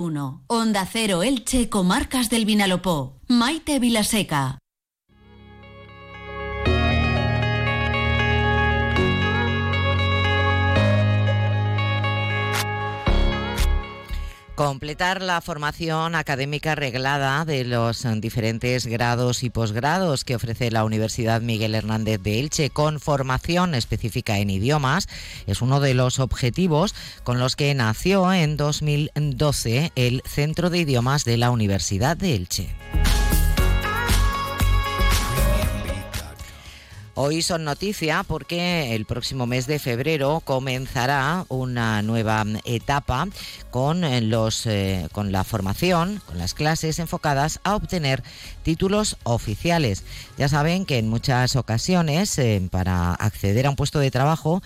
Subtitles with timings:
[0.00, 0.44] 1.
[0.46, 3.18] Onda Cero Elche, Comarcas del Vinalopó.
[3.28, 4.59] Maite Vilaseca.
[14.60, 21.40] Completar la formación académica reglada de los diferentes grados y posgrados que ofrece la Universidad
[21.40, 25.08] Miguel Hernández de Elche con formación específica en idiomas
[25.46, 26.94] es uno de los objetivos
[27.24, 32.68] con los que nació en 2012 el Centro de Idiomas de la Universidad de Elche.
[37.22, 43.28] Hoy son noticia porque el próximo mes de febrero comenzará una nueva etapa
[43.70, 48.22] con, eh, los, eh, con la formación, con las clases enfocadas a obtener
[48.62, 50.02] títulos oficiales.
[50.38, 54.62] Ya saben que en muchas ocasiones eh, para acceder a un puesto de trabajo,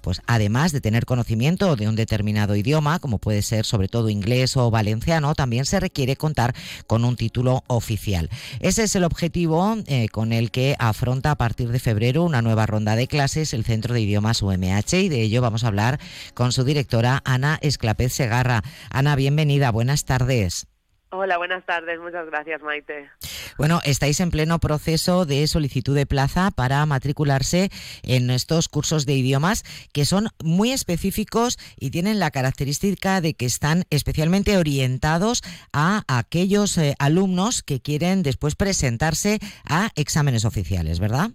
[0.00, 4.56] pues además de tener conocimiento de un determinado idioma, como puede ser sobre todo inglés
[4.56, 6.54] o valenciano, también se requiere contar
[6.86, 8.30] con un título oficial.
[8.60, 9.76] Ese es el objetivo
[10.12, 13.94] con el que afronta a partir de febrero una nueva ronda de clases el Centro
[13.94, 15.98] de Idiomas UMH y de ello vamos a hablar
[16.34, 20.66] con su directora Ana Esclapez Segarra Ana, bienvenida, buenas tardes.
[21.08, 21.98] Hola, buenas tardes.
[21.98, 23.08] Muchas gracias, Maite.
[23.56, 27.70] Bueno, estáis en pleno proceso de solicitud de plaza para matricularse
[28.02, 29.62] en estos cursos de idiomas
[29.94, 36.76] que son muy específicos y tienen la característica de que están especialmente orientados a aquellos
[36.76, 41.30] eh, alumnos que quieren después presentarse a exámenes oficiales, ¿verdad?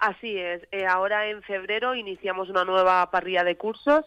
[0.00, 0.66] Así es.
[0.72, 4.06] Eh, ahora en febrero iniciamos una nueva parrilla de cursos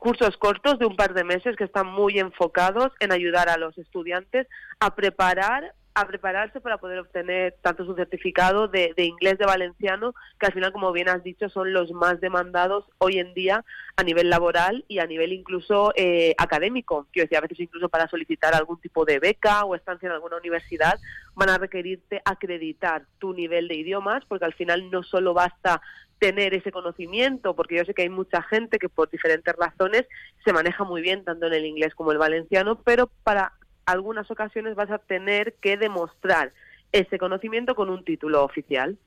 [0.00, 3.76] cursos cortos de un par de meses que están muy enfocados en ayudar a los
[3.78, 4.48] estudiantes
[4.80, 10.44] a preparar a prepararse para poder obtener tanto su certificado de, inglés de valenciano, que
[10.44, 13.64] al final, como bien has dicho, son los más demandados hoy en día
[13.96, 17.06] a nivel laboral y a nivel incluso eh, académico.
[17.12, 20.36] Quiero decir, a veces incluso para solicitar algún tipo de beca o estancia en alguna
[20.36, 21.00] universidad,
[21.34, 25.80] van a requerirte acreditar tu nivel de idiomas, porque al final no solo basta
[26.18, 30.06] tener ese conocimiento, porque yo sé que hay mucha gente que por diferentes razones
[30.44, 33.54] se maneja muy bien tanto en el inglés como el valenciano, pero para
[33.86, 36.52] algunas ocasiones vas a tener que demostrar
[36.92, 38.98] ese conocimiento con un título oficial.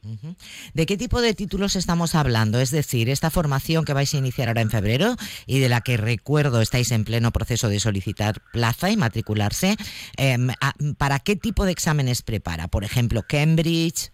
[0.73, 2.59] ¿De qué tipo de títulos estamos hablando?
[2.59, 5.97] Es decir, esta formación que vais a iniciar ahora en febrero y de la que
[5.97, 9.75] recuerdo estáis en pleno proceso de solicitar plaza y matricularse,
[10.17, 10.49] em,
[10.97, 12.67] ¿para qué tipo de exámenes prepara?
[12.67, 14.11] Por ejemplo, Cambridge,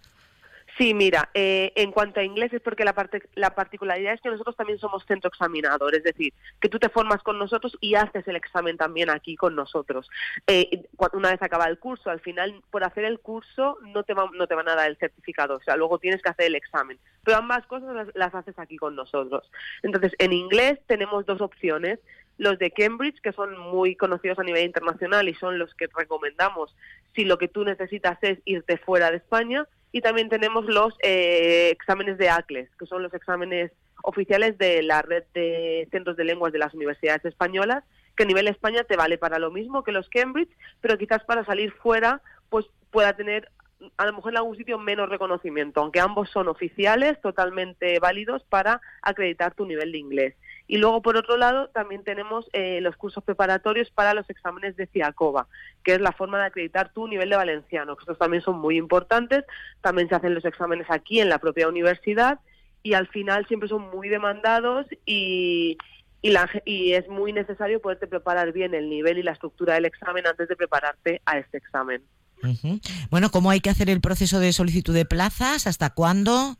[0.77, 4.29] Sí, mira, eh, en cuanto a inglés es porque la, parte, la particularidad es que
[4.29, 8.27] nosotros también somos centro examinador, es decir, que tú te formas con nosotros y haces
[8.27, 10.09] el examen también aquí con nosotros.
[10.47, 14.47] Eh, una vez acaba el curso, al final, por hacer el curso no te, no
[14.47, 17.37] te van a dar el certificado, o sea, luego tienes que hacer el examen, pero
[17.37, 19.49] ambas cosas las, las haces aquí con nosotros.
[19.81, 21.99] Entonces, en inglés tenemos dos opciones,
[22.37, 26.75] los de Cambridge, que son muy conocidos a nivel internacional y son los que recomendamos
[27.15, 29.65] si lo que tú necesitas es irte fuera de España,
[29.95, 33.71] y también tenemos los eh, exámenes de ACLES, que son los exámenes
[34.03, 37.81] oficiales de la red de centros de lenguas de las universidades españolas,
[38.17, 40.51] que a nivel España te vale para lo mismo que los Cambridge,
[40.81, 43.49] pero quizás para salir fuera pues pueda tener
[43.97, 48.81] a lo mejor en algún sitio menos reconocimiento, aunque ambos son oficiales, totalmente válidos para
[49.01, 50.35] acreditar tu nivel de inglés.
[50.67, 54.87] Y luego, por otro lado, también tenemos eh, los cursos preparatorios para los exámenes de
[54.87, 55.47] CIACOBA,
[55.83, 57.95] que es la forma de acreditar tu nivel de valenciano.
[57.99, 59.45] Estos también son muy importantes.
[59.81, 62.39] También se hacen los exámenes aquí en la propia universidad
[62.81, 65.77] y al final siempre son muy demandados y,
[66.21, 70.47] y, es muy necesario poderte preparar bien el nivel y la estructura del examen antes
[70.47, 72.03] de prepararte a este examen.
[73.09, 75.67] Bueno, ¿cómo hay que hacer el proceso de solicitud de plazas?
[75.67, 76.57] ¿Hasta cuándo?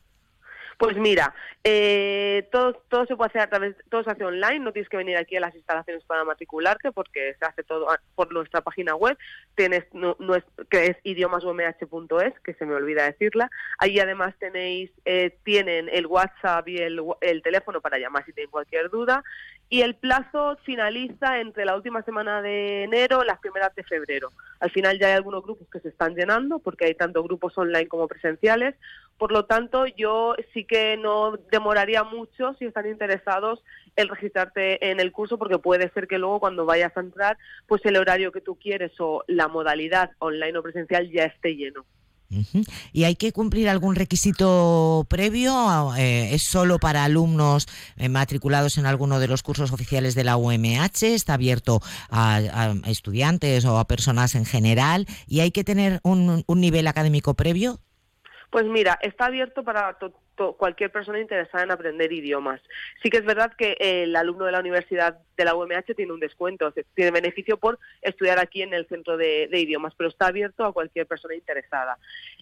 [0.78, 4.74] Pues mira, eh, todo, todo se puede hacer a través, todo se hace online, no
[4.74, 8.62] tienes que venir aquí a las instalaciones para matricularte porque se hace todo por nuestra
[8.62, 9.18] página web,
[9.56, 13.50] tienes no, es, que es idiomasumh.es, que se me olvida decirla.
[13.78, 18.52] Ahí además tenéis, eh, tienen el WhatsApp y el, el teléfono para llamar si tienen
[18.52, 19.24] cualquier duda
[19.70, 24.32] y el plazo finaliza entre la última semana de enero y las primeras de febrero.
[24.60, 27.88] Al final ya hay algunos grupos que se están llenando porque hay tanto grupos online
[27.88, 28.76] como presenciales.
[29.18, 33.64] Por lo tanto, yo sí que no demoraría mucho si están interesados
[33.96, 37.86] en registrarte en el curso porque puede ser que luego cuando vayas a entrar, pues
[37.86, 41.86] el horario que tú quieres o la modalidad online o presencial ya esté lleno.
[42.92, 45.96] ¿Y hay que cumplir algún requisito previo?
[45.96, 50.38] Eh, ¿Es solo para alumnos eh, matriculados en alguno de los cursos oficiales de la
[50.38, 51.04] UMH?
[51.04, 55.08] ¿Está abierto a, estudiantes o a personas en general?
[55.28, 57.80] ¿Y hay que tener un, nivel académico previo?
[58.56, 59.98] Pues mira, está abierto para
[60.58, 62.62] cualquier persona interesada en aprender idiomas.
[63.02, 66.20] Sí que es verdad que el alumno de la Universidad de la UMH tiene un
[66.20, 70.74] descuento, tiene beneficio por estudiar aquí en el centro de, idiomas, pero está abierto a
[70.74, 71.98] cualquier persona interesada.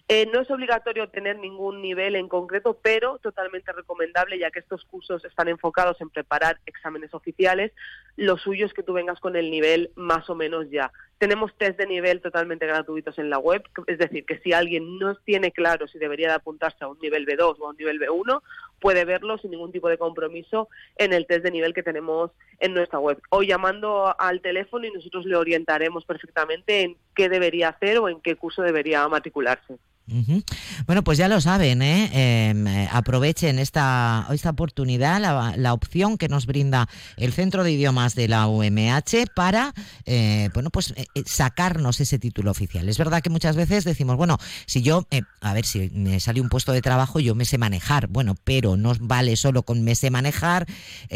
[0.08, 4.84] Eh, no es obligatorio tener ningún nivel en concreto, pero totalmente recomendable, ya que estos
[4.84, 7.72] cursos están enfocados en preparar exámenes oficiales.
[8.16, 10.92] Lo suyo es que tú vengas con el nivel más o menos ya.
[11.18, 15.14] Tenemos test de nivel totalmente gratuitos en la web, es decir, que si alguien no
[15.16, 18.42] tiene claro si debería de apuntarse a un nivel B2 o a un nivel B1,
[18.80, 22.74] puede verlo sin ningún tipo de compromiso en el test de nivel que tenemos en
[22.74, 23.20] nuestra web.
[23.30, 28.20] O llamando al teléfono y nosotros le orientaremos perfectamente en qué debería hacer o en
[28.20, 29.78] qué curso debería matricularse.
[30.86, 32.50] Bueno, pues ya lo saben, ¿eh?
[32.50, 35.20] Em, eh aprovechen esta, esta oportunidad,
[35.56, 39.72] la, opción que nos brinda el Centro de Idiomas de la UMH para,
[40.04, 42.88] eh, bueno, pues eh, sacarnos ese título oficial.
[42.88, 45.06] Es verdad que muchas veces decimos, bueno, si yo,
[45.40, 48.76] a ver, si me sale un puesto de trabajo, yo me sé manejar, bueno, pero
[48.76, 50.66] no vale solo con me sé manejar,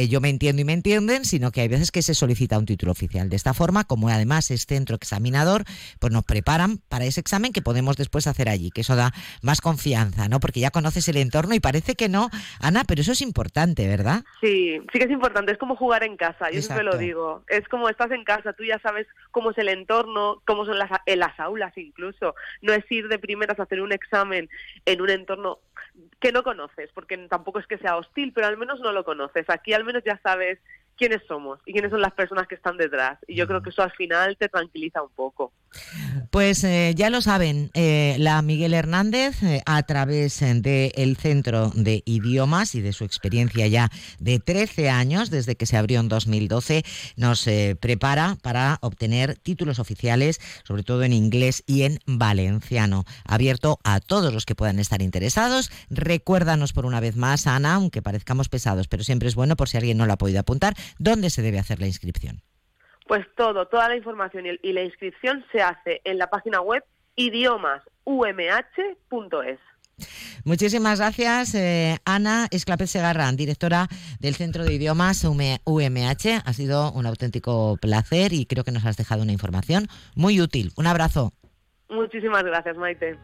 [0.08, 2.92] yo me entiendo y me entienden, sino que hay veces que se solicita un título
[2.92, 3.28] oficial.
[3.28, 5.64] De esta forma, como además es centro examinador,
[5.98, 9.10] pues nos preparan para ese examen que podemos después hacer allí que eso da
[9.42, 10.38] más confianza, ¿no?
[10.38, 12.30] Porque ya conoces el entorno y parece que no,
[12.60, 14.22] Ana, pero eso es importante, ¿verdad?
[14.40, 17.66] Sí, sí que es importante, es como jugar en casa, yo siempre lo digo, es
[17.68, 21.18] como estás en casa, tú ya sabes cómo es el entorno, cómo son las, en
[21.18, 24.48] las aulas incluso, no es ir de primeras a hacer un examen
[24.86, 25.58] en un entorno
[26.20, 29.44] que no conoces, porque tampoco es que sea hostil, pero al menos no lo conoces,
[29.50, 30.60] aquí al menos ya sabes
[30.98, 33.18] quiénes somos y quiénes son las personas que están detrás.
[33.26, 35.52] Y yo creo que eso al final te tranquiliza un poco.
[36.30, 42.02] Pues eh, ya lo saben, eh, la Miguel Hernández, eh, a través del Centro de
[42.04, 46.84] Idiomas y de su experiencia ya de 13 años, desde que se abrió en 2012,
[47.16, 47.48] nos
[47.80, 53.04] prepara para obtener títulos oficiales, sobre todo en inglés y en valenciano.
[53.24, 55.70] Abierto a todos los que puedan estar interesados.
[55.88, 59.76] Recuérdanos por una vez más, Ana, aunque parezcamos pesados, pero siempre es bueno por si
[59.76, 62.42] alguien no lo ha podido apuntar, ¿dónde se debe hacer la inscripción?
[63.06, 66.84] Pues todo, toda la información y la inscripción se hace en la página web
[67.16, 69.58] idiomasumh.es.
[70.44, 73.88] Muchísimas gracias, eh, Ana Esclapet Segarra, directora
[74.20, 76.42] del Centro de Idiomas UMH.
[76.44, 80.72] Ha sido un auténtico placer y creo que nos has dejado una información muy útil.
[80.76, 81.32] Un abrazo.
[81.88, 83.18] Muchísimas gracias, Maite.